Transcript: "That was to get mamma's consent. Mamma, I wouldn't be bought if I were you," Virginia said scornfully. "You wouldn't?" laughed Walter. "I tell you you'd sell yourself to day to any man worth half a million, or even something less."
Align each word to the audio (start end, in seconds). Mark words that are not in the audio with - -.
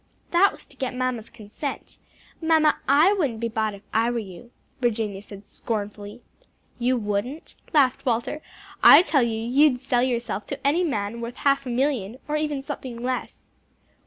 "That 0.31 0.51
was 0.51 0.65
to 0.65 0.75
get 0.75 0.95
mamma's 0.95 1.29
consent. 1.29 1.99
Mamma, 2.41 2.79
I 2.89 3.13
wouldn't 3.13 3.39
be 3.39 3.49
bought 3.49 3.75
if 3.75 3.83
I 3.93 4.09
were 4.09 4.17
you," 4.17 4.49
Virginia 4.81 5.21
said 5.21 5.45
scornfully. 5.45 6.23
"You 6.79 6.97
wouldn't?" 6.97 7.53
laughed 7.71 8.03
Walter. 8.03 8.41
"I 8.83 9.03
tell 9.03 9.21
you 9.21 9.37
you'd 9.37 9.79
sell 9.79 10.01
yourself 10.01 10.47
to 10.47 10.55
day 10.55 10.61
to 10.63 10.67
any 10.67 10.83
man 10.83 11.21
worth 11.21 11.35
half 11.35 11.67
a 11.67 11.69
million, 11.69 12.17
or 12.27 12.35
even 12.35 12.63
something 12.63 12.97
less." 13.03 13.49